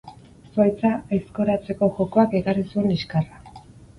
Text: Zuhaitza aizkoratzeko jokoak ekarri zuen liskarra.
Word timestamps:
Zuhaitza 0.53 0.91
aizkoratzeko 1.17 1.89
jokoak 1.99 2.35
ekarri 2.41 2.65
zuen 2.71 2.89
liskarra. 2.95 3.63